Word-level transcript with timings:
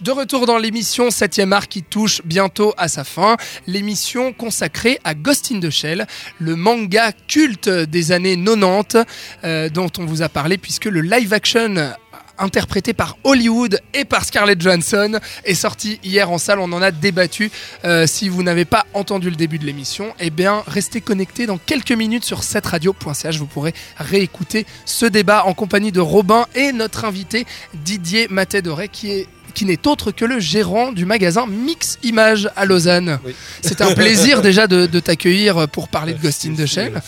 De 0.00 0.12
retour 0.12 0.46
dans 0.46 0.58
l'émission 0.58 1.08
7e 1.08 1.50
art 1.50 1.66
qui 1.66 1.82
touche 1.82 2.22
bientôt 2.24 2.72
à 2.76 2.86
sa 2.86 3.02
fin, 3.02 3.36
l'émission 3.66 4.32
consacrée 4.32 5.00
à 5.02 5.14
Ghost 5.14 5.50
in 5.52 5.58
the 5.58 5.70
Shell, 5.70 6.06
le 6.38 6.54
manga 6.54 7.10
culte 7.26 7.68
des 7.68 8.12
années 8.12 8.36
90 8.36 9.04
euh, 9.42 9.68
dont 9.68 9.90
on 9.98 10.04
vous 10.04 10.22
a 10.22 10.28
parlé 10.28 10.56
puisque 10.56 10.84
le 10.84 11.00
live 11.00 11.32
action 11.32 11.94
interprété 12.38 12.92
par 12.92 13.16
Hollywood 13.24 13.80
et 13.92 14.04
par 14.04 14.24
Scarlett 14.24 14.60
Johansson 14.60 15.18
est 15.44 15.54
sorti 15.54 15.98
hier 16.04 16.30
en 16.30 16.38
salle, 16.38 16.60
on 16.60 16.72
en 16.72 16.80
a 16.80 16.92
débattu. 16.92 17.50
Euh, 17.84 18.06
si 18.06 18.28
vous 18.28 18.44
n'avez 18.44 18.64
pas 18.64 18.86
entendu 18.94 19.30
le 19.30 19.36
début 19.36 19.58
de 19.58 19.66
l'émission, 19.66 20.14
eh 20.20 20.30
bien 20.30 20.62
restez 20.68 21.00
connectés 21.00 21.46
dans 21.46 21.58
quelques 21.58 21.90
minutes 21.90 22.24
sur 22.24 22.44
cette 22.44 22.66
radio.ch, 22.66 23.36
vous 23.36 23.46
pourrez 23.46 23.74
réécouter 23.96 24.64
ce 24.84 25.06
débat 25.06 25.44
en 25.44 25.54
compagnie 25.54 25.90
de 25.90 26.00
Robin 26.00 26.46
et 26.54 26.72
notre 26.72 27.04
invité 27.04 27.46
Didier 27.74 28.28
Matet-Doré 28.30 28.88
qui 28.88 29.10
est 29.10 29.26
qui 29.58 29.64
n'est 29.64 29.88
autre 29.88 30.12
que 30.12 30.24
le 30.24 30.38
gérant 30.38 30.92
du 30.92 31.04
magasin 31.04 31.44
Mix 31.48 31.98
Image 32.04 32.48
à 32.54 32.64
Lausanne. 32.64 33.18
Oui. 33.24 33.34
C'est 33.60 33.80
un 33.80 33.92
plaisir 33.92 34.40
déjà 34.48 34.68
de, 34.68 34.86
de 34.86 35.00
t'accueillir 35.00 35.68
pour 35.68 35.88
parler 35.88 36.14
de 36.14 36.22
Ghost 36.22 36.46
in 36.46 36.54
the 36.54 36.64
Shell. 36.64 37.02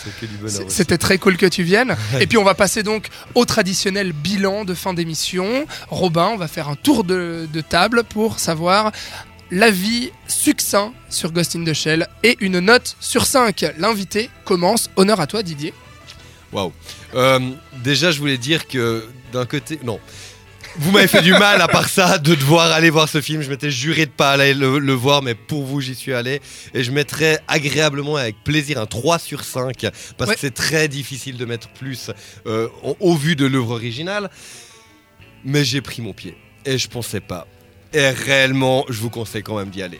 C'était 0.67 0.97
très 0.97 1.17
cool 1.17 1.37
que 1.37 1.45
tu 1.45 1.63
viennes. 1.63 1.95
Et 2.19 2.27
puis 2.27 2.37
on 2.37 2.43
va 2.43 2.53
passer 2.53 2.83
donc 2.83 3.07
au 3.35 3.45
traditionnel 3.45 4.11
bilan 4.11 4.65
de 4.65 4.73
fin 4.73 4.93
d'émission. 4.93 5.65
Robin, 5.87 6.31
on 6.33 6.35
va 6.35 6.49
faire 6.49 6.67
un 6.67 6.75
tour 6.75 7.05
de, 7.05 7.47
de 7.53 7.61
table 7.61 8.03
pour 8.03 8.37
savoir 8.37 8.91
l'avis 9.49 10.11
succinct 10.27 10.91
sur 11.07 11.31
Ghost 11.31 11.55
in 11.55 11.63
the 11.63 11.73
Shell 11.73 12.09
et 12.21 12.35
une 12.41 12.59
note 12.59 12.97
sur 12.99 13.27
5. 13.27 13.65
L'invité 13.77 14.29
commence. 14.43 14.89
Honneur 14.97 15.21
à 15.21 15.27
toi 15.27 15.41
Didier. 15.41 15.73
Waouh. 16.51 16.73
Euh, 17.15 17.39
déjà, 17.81 18.11
je 18.11 18.19
voulais 18.19 18.37
dire 18.37 18.67
que 18.67 19.05
d'un 19.31 19.45
côté, 19.45 19.79
non. 19.85 20.01
Vous 20.77 20.91
m'avez 20.91 21.07
fait 21.07 21.21
du 21.21 21.31
mal 21.33 21.61
à 21.61 21.67
part 21.67 21.89
ça 21.89 22.17
de 22.17 22.33
devoir 22.33 22.71
aller 22.71 22.89
voir 22.89 23.09
ce 23.09 23.19
film. 23.21 23.41
Je 23.41 23.49
m'étais 23.49 23.71
juré 23.71 24.05
de 24.05 24.11
pas 24.11 24.31
aller 24.31 24.53
le, 24.53 24.79
le 24.79 24.93
voir, 24.93 25.21
mais 25.21 25.35
pour 25.35 25.63
vous, 25.65 25.81
j'y 25.81 25.95
suis 25.95 26.13
allé. 26.13 26.41
Et 26.73 26.83
je 26.83 26.91
mettrais 26.91 27.39
agréablement 27.47 28.17
et 28.17 28.21
avec 28.21 28.43
plaisir 28.43 28.79
un 28.79 28.85
3 28.85 29.19
sur 29.19 29.43
5 29.43 29.85
parce 30.17 30.29
Ouais. 30.29 30.35
que 30.35 30.41
c'est 30.41 30.53
très 30.53 30.87
difficile 30.87 31.37
de 31.37 31.45
mettre 31.45 31.67
plus 31.69 32.09
euh, 32.47 32.67
au, 32.83 32.95
au 32.99 33.15
vu 33.15 33.35
de 33.35 33.45
l'œuvre 33.45 33.71
originale. 33.71 34.29
Mais 35.43 35.65
j'ai 35.65 35.81
pris 35.81 36.01
mon 36.01 36.13
pied 36.13 36.37
et 36.65 36.77
je 36.77 36.87
pensais 36.87 37.19
pas. 37.19 37.47
Et 37.93 38.07
réellement, 38.09 38.85
je 38.89 39.01
vous 39.01 39.09
conseille 39.09 39.43
quand 39.43 39.57
même 39.57 39.69
d'y 39.69 39.81
aller. 39.83 39.99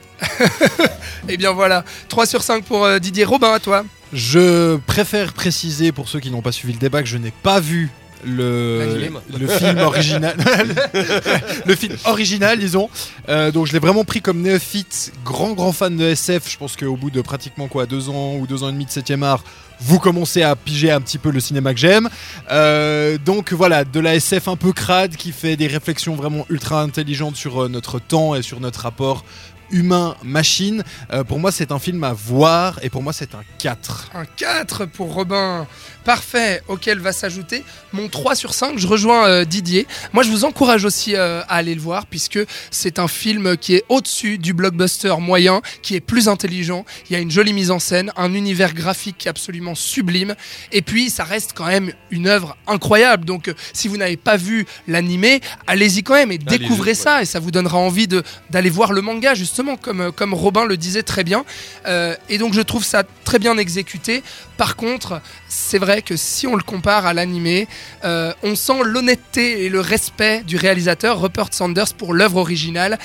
Et 1.28 1.36
bien 1.36 1.52
voilà, 1.52 1.84
3 2.08 2.26
sur 2.26 2.42
5 2.42 2.64
pour 2.64 2.86
euh, 2.86 3.00
Didier. 3.00 3.26
Robin, 3.26 3.52
à 3.52 3.60
toi. 3.60 3.84
Je 4.14 4.78
préfère 4.78 5.34
préciser 5.34 5.92
pour 5.92 6.08
ceux 6.08 6.20
qui 6.22 6.32
n'ont 6.32 6.42
pas 6.42 6.52
suivi 6.54 6.74
le 6.74 6.80
débat 6.80 7.02
que 7.02 7.10
je 7.10 7.18
n'ai 7.18 7.32
pas 7.44 7.60
vu 7.60 7.90
le, 8.26 9.10
le 9.40 9.48
film 9.48 9.78
original. 9.80 10.36
le 11.66 11.76
film 11.76 11.96
original, 12.06 12.60
disons. 12.60 12.90
Euh, 13.30 13.52
donc 13.52 13.68
je 13.68 13.74
l'ai 13.74 13.80
vraiment 13.80 14.04
pris 14.04 14.22
comme 14.22 14.42
néophyte, 14.42 15.14
grand 15.24 15.54
grand 15.54 15.72
fan 15.72 15.96
de 15.98 16.06
SF. 16.06 16.50
Je 16.50 16.58
pense 16.58 16.76
qu'au 16.76 16.96
bout 16.96 17.12
de 17.12 17.22
pratiquement 17.22 17.68
quoi, 17.68 17.86
deux 17.86 18.10
ans 18.10 18.36
ou 18.36 18.48
deux 18.48 18.64
ans 18.64 18.70
et 18.70 18.74
demi 18.74 18.86
de 18.86 18.92
7 18.92 19.12
art, 19.24 19.44
vous 19.80 20.00
commencez 20.00 20.44
à 20.44 20.56
piger 20.56 20.92
un 20.92 21.02
petit 21.02 21.18
peu 21.18 21.32
le 21.32 21.40
cinéma 21.40 21.74
que 21.74 21.80
j'aime. 21.80 22.10
Euh, 22.52 23.18
donc 23.18 23.54
voilà, 23.54 23.84
de 23.84 24.00
la 24.00 24.16
SF 24.16 24.48
un 24.48 24.56
peu 24.56 24.74
crade 24.74 25.16
qui 25.16 25.32
fait 25.32 25.56
des 25.56 25.68
réflexions 25.68 26.16
vraiment 26.16 26.46
ultra 26.50 26.82
intelligentes 26.82 27.36
sur 27.36 27.64
euh, 27.64 27.68
notre 27.68 28.00
temps 28.00 28.36
et 28.36 28.42
sur 28.42 28.60
notre 28.60 28.82
rapport 28.82 29.26
humain-machine. 29.72 30.84
Euh, 31.12 31.24
pour 31.24 31.40
moi, 31.40 31.52
c'est 31.52 31.72
un 31.72 31.80
film 31.80 32.04
à 32.04 32.14
voir 32.14 32.80
et 32.82 32.90
pour 32.90 33.04
moi, 33.04 33.14
c'est 33.14 33.36
un 33.36 33.44
4. 33.60 34.12
Un 34.14 34.26
4 34.26 34.86
pour 34.86 35.14
Robin. 35.14 35.68
Parfait, 36.04 36.64
auquel 36.68 36.98
va 36.98 37.12
s'ajouter 37.12 37.64
mon 37.94 38.08
3 38.08 38.34
sur 38.34 38.56
5. 38.56 38.80
Je 38.80 38.88
rejoins 38.88 39.28
euh, 39.28 39.46
Didier. 39.46 39.86
Moi, 40.14 40.24
je 40.24 40.32
vous 40.32 40.46
encourage 40.46 40.84
aussi 40.84 41.16
euh, 41.16 41.42
à 41.44 41.58
aller 41.58 41.76
le 41.76 41.82
voir 41.82 42.08
puisque 42.08 42.40
c'est 42.72 42.98
un 42.98 43.08
film 43.08 43.56
qui 43.56 43.76
est 43.76 43.84
au-dessus 43.88 44.40
du 44.40 44.54
blockbuster 44.54 45.14
moyen, 45.20 45.62
qui 45.84 45.96
est 45.96 46.00
plus 46.00 46.28
intelligent. 46.28 46.86
Il 47.08 47.14
y 47.14 47.16
a 47.16 47.20
une 47.20 47.30
jolie 47.30 47.54
mise 47.54 47.70
en 47.70 47.78
scène, 47.78 48.12
un 48.18 48.34
univers 48.34 48.74
graphique 48.74 49.28
absolument 49.28 49.76
sublime. 49.76 50.36
Et 50.72 50.82
puis, 50.82 51.12
ça 51.12 51.24
reste 51.24 51.54
quand 51.54 51.68
même 51.68 51.94
une 52.10 52.28
œuvre 52.28 52.58
incroyable. 52.66 53.26
Donc, 53.26 53.48
euh, 53.48 53.54
si 53.72 53.88
vous 53.88 53.98
n'avez 53.98 54.18
pas 54.18 54.38
vu 54.38 54.66
l'animé, 54.88 55.40
allez-y 55.68 56.02
quand 56.02 56.16
même 56.16 56.32
et 56.32 56.40
découvrez 56.40 56.92
ouais. 56.92 56.96
ça. 56.96 57.22
Et 57.22 57.26
ça 57.26 57.40
vous 57.40 57.52
donnera 57.52 57.78
envie 57.78 58.08
d'aller 58.08 58.70
voir 58.72 58.92
le 58.92 59.02
manga, 59.02 59.36
justement, 59.36 59.61
comme, 59.82 60.02
euh, 60.02 60.12
comme 60.12 60.34
Robin 60.34 60.66
le 60.66 60.78
disait 60.78 61.04
très 61.04 61.24
bien. 61.24 61.46
Euh, 61.88 62.16
et 62.30 62.38
donc 62.38 62.54
je 62.54 62.62
trouve 62.62 62.84
ça 62.84 63.04
très 63.24 63.40
bien 63.40 63.58
exécuté. 63.58 64.24
Par 64.58 64.76
contre, 64.76 65.22
c'est 65.48 65.78
vrai 65.78 66.02
que 66.02 66.16
si 66.16 66.48
on 66.48 66.56
le 66.56 66.64
compare 66.64 67.06
à 67.06 67.14
l'animé, 67.14 67.68
euh, 68.04 68.34
on 68.44 68.56
sent 68.56 68.84
l'honnêteté 68.84 69.66
et 69.66 69.70
le 69.70 69.80
respect 69.80 70.44
du 70.46 70.58
réalisateur 70.58 71.20
Rupert 71.22 71.48
Sanders 71.52 71.94
pour 71.98 72.14
l'œuvre 72.14 72.38
originale. 72.38 73.00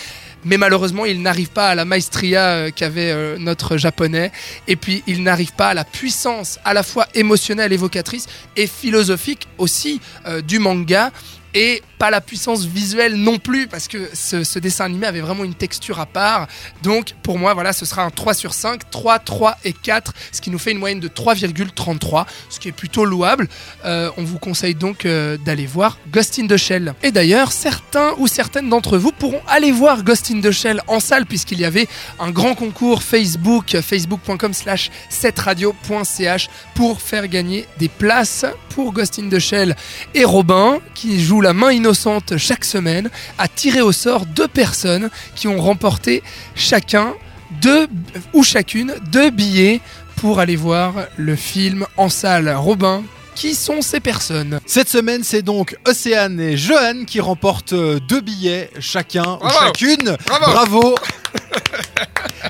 Mais 0.44 0.58
malheureusement, 0.58 1.06
il 1.06 1.22
n'arrive 1.22 1.48
pas 1.48 1.70
à 1.70 1.74
la 1.74 1.84
maestria 1.84 2.42
euh, 2.42 2.70
qu'avait 2.70 3.38
notre 3.38 3.76
japonais. 3.76 4.30
Et 4.68 4.76
puis, 4.76 5.02
il 5.06 5.22
n'arrive 5.22 5.52
pas 5.52 5.68
à 5.68 5.74
la 5.74 5.84
puissance 5.84 6.58
à 6.64 6.74
la 6.74 6.82
fois 6.82 7.06
émotionnelle, 7.14 7.72
évocatrice 7.72 8.26
et 8.56 8.66
philosophique 8.66 9.48
aussi 9.58 10.00
du 10.44 10.58
manga. 10.58 11.10
Et 11.58 11.82
pas 11.98 12.10
la 12.10 12.20
puissance 12.20 12.66
visuelle 12.66 13.14
non 13.16 13.38
plus, 13.38 13.66
parce 13.66 13.88
que 13.88 14.10
ce, 14.12 14.58
dessin 14.58 14.84
animé 14.84 15.06
avait 15.06 15.22
vraiment 15.22 15.42
une 15.42 15.54
texture 15.54 15.98
à 16.00 16.04
part. 16.04 16.48
Donc, 16.82 17.14
pour 17.22 17.38
moi, 17.38 17.54
voilà, 17.54 17.72
ce 17.72 17.86
sera 17.86 18.02
un 18.02 18.10
3 18.10 18.34
sur 18.34 18.52
5, 18.52 18.90
3, 18.90 19.20
3 19.20 19.56
et 19.64 19.72
4, 19.72 20.12
ce 20.32 20.42
qui 20.42 20.50
nous 20.50 20.58
fait 20.58 20.72
une 20.72 20.78
moyenne 20.78 21.00
de 21.00 21.08
3,33, 21.08 22.26
ce 22.50 22.60
qui 22.60 22.68
est 22.68 22.72
plutôt 22.72 23.06
louable. 23.06 23.48
Euh, 23.86 24.10
on 24.18 24.22
vous 24.24 24.38
conseille 24.38 24.74
donc 24.74 25.06
euh, 25.06 25.38
d'aller 25.38 25.64
voir 25.64 25.96
Ghost 26.12 26.38
in 26.38 26.46
the 26.46 26.58
Shell. 26.58 26.92
Et 27.02 27.10
d'ailleurs, 27.10 27.52
certains 27.52 28.12
ou 28.18 28.26
certaines 28.26 28.68
d'entre 28.68 28.98
vous 28.98 29.12
pourront 29.12 29.40
aller 29.48 29.72
voir 29.72 30.04
Ghost 30.04 30.30
in 30.30 30.42
the 30.42 30.50
Shell 30.50 30.82
en 30.88 31.00
salle, 31.00 31.24
puisqu'il 31.24 31.60
y 31.60 31.64
avait 31.64 31.88
un 32.20 32.32
grand 32.32 32.54
concours 32.54 33.02
Facebook, 33.02 33.78
facebook.com 33.80 34.52
slash 34.52 34.90
7radio.ch 35.10 36.50
pour 36.74 37.00
faire 37.00 37.28
gagner 37.28 37.66
des 37.78 37.88
places 37.88 38.44
pour 38.68 38.92
Ghost 38.92 39.18
in 39.18 39.30
the 39.30 39.38
Shell. 39.38 39.74
Et 40.14 40.26
Robin, 40.26 40.80
qui 40.94 41.24
joue 41.24 41.40
la 41.46 41.52
main 41.52 41.70
innocente 41.70 42.38
chaque 42.38 42.64
semaine, 42.64 43.08
a 43.38 43.46
tiré 43.46 43.80
au 43.80 43.92
sort 43.92 44.26
deux 44.26 44.48
personnes 44.48 45.10
qui 45.36 45.46
ont 45.46 45.60
remporté 45.60 46.24
chacun 46.56 47.14
deux 47.62 47.86
ou 48.32 48.42
chacune 48.42 48.94
deux 49.12 49.30
billets 49.30 49.80
pour 50.16 50.40
aller 50.40 50.56
voir 50.56 50.94
le 51.16 51.36
film 51.36 51.86
en 51.96 52.08
salle. 52.08 52.52
Robin, 52.52 53.04
qui 53.36 53.54
sont 53.54 53.80
ces 53.80 54.00
personnes? 54.00 54.58
Cette 54.66 54.88
semaine, 54.88 55.22
c'est 55.22 55.42
donc 55.42 55.76
Océane 55.86 56.40
et 56.40 56.56
Johan 56.56 57.04
qui 57.06 57.20
remportent 57.20 57.74
euh, 57.74 58.00
deux 58.00 58.20
billets 58.20 58.68
chacun 58.80 59.38
ou 59.40 59.48
chacune. 59.48 60.16
Bravo. 60.26 60.50
Bravo. 60.50 60.94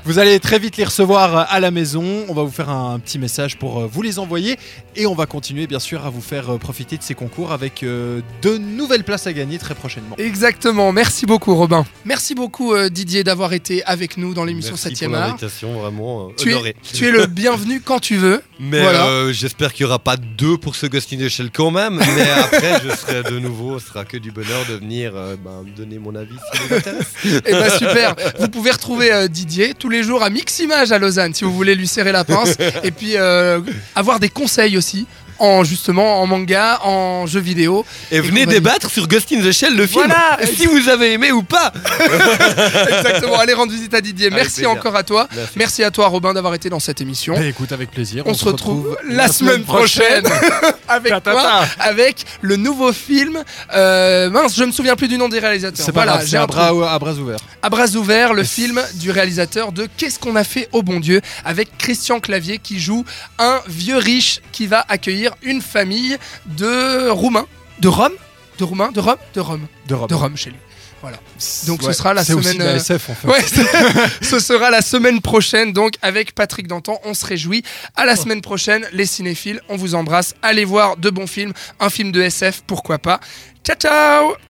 Vous 0.07 0.19
allez 0.19 0.39
très 0.39 0.57
vite 0.57 0.77
les 0.77 0.85
recevoir 0.85 1.37
euh, 1.37 1.43
à 1.49 1.59
la 1.59 1.69
maison. 1.69 2.23
On 2.29 2.33
va 2.33 2.43
vous 2.43 2.49
faire 2.51 2.69
un 2.69 2.97
petit 2.97 3.19
message 3.19 3.57
pour 3.57 3.81
euh, 3.81 3.89
vous 3.91 4.01
les 4.01 4.19
envoyer. 4.19 4.55
Et 4.95 5.05
on 5.05 5.13
va 5.13 5.25
continuer, 5.25 5.67
bien 5.67 5.79
sûr, 5.79 6.05
à 6.05 6.09
vous 6.09 6.21
faire 6.21 6.49
euh, 6.53 6.57
profiter 6.57 6.95
de 6.97 7.03
ces 7.03 7.13
concours 7.13 7.51
avec 7.51 7.83
de 7.83 8.57
nouvelles 8.57 9.03
places 9.03 9.27
à 9.27 9.33
gagner 9.33 9.57
très 9.57 9.75
prochainement. 9.75 10.15
Exactement, 10.17 10.93
merci 10.93 11.25
beaucoup 11.25 11.53
Robin. 11.55 11.85
Merci 12.05 12.35
beaucoup 12.35 12.73
Didier 12.89 13.25
d'avoir 13.25 13.51
été 13.51 13.83
avec 13.83 14.15
nous 14.15 14.33
dans 14.33 14.45
l'émission 14.45 14.75
Merci 14.81 15.03
7e 15.03 15.07
pour 15.07 15.15
art. 15.17 15.27
l'invitation, 15.27 15.79
vraiment 15.81 16.29
Tu 16.37 16.53
honoré. 16.53 16.69
es, 16.69 16.75
tu 16.95 17.05
es 17.05 17.11
le 17.11 17.25
bienvenu 17.27 17.81
quand 17.81 17.99
tu 17.99 18.15
veux. 18.15 18.41
Mais 18.59 18.81
Voilà. 18.81 19.07
euh, 19.07 19.33
j'espère 19.33 19.73
qu'il 19.73 19.85
n'y 19.85 19.89
aura 19.89 19.99
pas 19.99 20.15
deux 20.17 20.57
pour 20.57 20.75
ce 20.75 20.85
Ghost 20.87 21.11
in 21.13 21.17
the 21.17 21.27
Shell 21.27 21.51
quand 21.51 21.71
même. 21.71 21.99
Mais 22.15 22.29
après, 22.39 22.79
je 22.83 22.95
serai 22.95 23.23
de 23.23 23.39
nouveau, 23.39 23.77
ce 23.79 23.87
sera 23.87 24.05
que 24.05 24.17
du 24.17 24.31
bonheur 24.31 24.65
de 24.69 24.75
venir 24.75 25.11
euh, 25.15 25.35
ben, 25.43 25.63
me 25.63 25.75
donner 25.75 25.99
mon 25.99 26.15
avis 26.15 26.35
si 26.53 26.59
vous. 26.69 27.39
Et 27.45 27.51
bah 27.51 27.69
super. 27.69 28.15
Vous 28.39 28.47
pouvez 28.47 28.71
retrouver 28.71 29.11
euh, 29.11 29.27
Didier 29.27 29.73
tous 29.77 29.89
les 29.89 29.96
jours 30.03 30.23
à 30.23 30.29
Mix 30.29 30.59
Image 30.59 30.91
à 30.91 30.99
Lausanne 30.99 31.33
si 31.33 31.43
vous 31.43 31.53
voulez 31.53 31.75
lui 31.75 31.87
serrer 31.87 32.11
la 32.11 32.23
pince 32.23 32.55
et 32.83 32.91
puis 32.91 33.13
euh, 33.15 33.59
avoir 33.95 34.19
des 34.19 34.29
conseils 34.29 34.77
aussi 34.77 35.07
en 35.39 35.63
justement 35.63 36.21
en 36.21 36.27
manga, 36.27 36.79
en 36.83 37.25
jeux 37.27 37.39
vidéo. 37.39 37.85
Et 38.11 38.19
venez 38.19 38.45
débattre 38.45 38.89
sur 38.89 39.07
Ghost 39.07 39.31
in 39.31 39.41
the 39.41 39.51
Shell, 39.51 39.75
le 39.75 39.85
film, 39.85 40.05
Voilà. 40.05 40.39
si 40.45 40.65
vous 40.65 40.89
avez 40.89 41.13
aimé 41.13 41.31
ou 41.31 41.43
pas. 41.43 41.71
Exactement. 42.87 43.37
Allez 43.39 43.53
rendre 43.53 43.71
visite 43.71 43.93
à 43.93 44.01
Didier. 44.01 44.27
Avec 44.27 44.37
Merci 44.37 44.53
plaisir. 44.55 44.71
encore 44.71 44.95
à 44.95 45.03
toi. 45.03 45.27
Merci. 45.35 45.53
Merci 45.57 45.83
à 45.83 45.91
toi 45.91 46.07
Robin 46.07 46.33
d'avoir 46.33 46.53
été 46.53 46.69
dans 46.69 46.79
cette 46.79 47.01
émission. 47.01 47.35
Bah, 47.35 47.45
écoute, 47.45 47.71
avec 47.71 47.91
plaisir. 47.91 48.23
On, 48.25 48.33
se 48.33 48.45
retrouve, 48.45 48.97
la 49.07 49.27
semaine 49.27 49.63
prochaine, 49.63 50.25
avec 50.87 51.11
Ta, 51.11 51.21
ta, 51.21 51.31
quoi 51.31 51.43
ta. 51.43 51.83
Avec 51.83 52.25
le 52.41 52.55
nouveau 52.55 52.93
film. 52.93 53.43
euh, 53.73 54.29
mince, 54.29 54.55
je 54.55 54.63
me 54.63 54.71
souviens 54.71 54.95
plus 54.95 55.07
du 55.07 55.17
nom 55.17 55.29
des 55.29 55.39
réalisateurs. 55.39 55.85
C'est 55.85 55.91
pas 55.91 56.05
grave, 56.05 56.25
c'est 56.25 56.37
à 56.37 56.47
bras, 56.47 56.67
à 56.67 56.99
bras 56.99 57.13
ouverts. 57.13 57.39
À 57.61 57.69
bras 57.69 57.87
ouverts, 57.95 58.33
le 58.33 58.43
film 58.43 58.81
du 58.95 59.11
réalisateur 59.11 59.71
de 59.71 59.87
Qu'est-ce 59.97 60.19
qu'on 60.19 60.35
a 60.35 60.43
fait 60.43 60.69
au 60.71 60.83
bon 60.83 60.99
Dieu 60.99 61.21
avec 61.45 61.77
Christian 61.77 62.19
Clavier 62.19 62.57
qui 62.59 62.79
joue 62.79 63.03
un 63.39 63.61
vieux 63.67 63.97
riche 63.97 64.41
qui 64.51 64.67
va 64.67 64.85
accueillir 64.89 65.33
une 65.41 65.61
famille 65.61 66.17
de 66.45 67.09
Roumains. 67.09 67.47
De 67.79 67.87
Rome? 67.87 68.13
De 68.59 68.63
Roumains 68.63 68.91
De 68.91 68.99
Rome 68.99 69.17
De 69.35 69.39
Rome. 69.41 69.67
De 69.87 69.93
Rome. 69.93 70.07
De 70.07 70.15
Rome 70.15 70.37
chez 70.37 70.49
lui. 70.49 70.57
Voilà. 71.01 71.17
Donc 71.67 71.83
ce 71.83 71.93
sera 71.93 72.13
la 72.13 72.23
semaine. 72.23 72.57
de 72.57 72.63
la 72.63 72.71
euh, 72.71 72.77
SF 72.77 73.09
en 73.09 73.15
fait. 73.15 73.27
Ouais, 73.27 73.41
ce 74.21 74.39
sera 74.39 74.71
la 74.71 74.81
semaine 74.81 75.21
prochaine, 75.21 75.71
donc 75.71 75.93
avec 76.01 76.33
Patrick 76.33 76.67
Dantan. 76.67 76.99
On 77.03 77.13
se 77.13 77.25
réjouit. 77.25 77.63
À 77.95 78.05
la 78.05 78.15
semaine 78.15 78.41
prochaine, 78.41 78.87
les 78.93 79.05
cinéphiles, 79.05 79.61
on 79.69 79.77
vous 79.77 79.95
embrasse. 79.95 80.33
Allez 80.41 80.65
voir 80.65 80.97
de 80.97 81.09
bons 81.09 81.27
films, 81.27 81.53
un 81.79 81.89
film 81.89 82.11
de 82.11 82.21
SF, 82.21 82.63
pourquoi 82.65 82.97
pas. 82.97 83.19
Ciao, 83.63 83.75
ciao 83.75 84.37